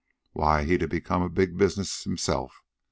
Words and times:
"Why, 0.33 0.63
he'd 0.65 0.81
a 0.81 0.87
become 0.87 1.31
big 1.31 1.59
business 1.59 2.05
himself. 2.05 2.63